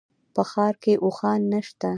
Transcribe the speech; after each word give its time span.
په 0.33 0.41
ښار 0.51 0.73
کي 0.83 0.93
اوښان 1.03 1.39
نشته 1.51 1.89